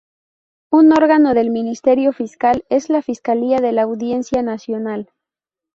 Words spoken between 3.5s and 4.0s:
de la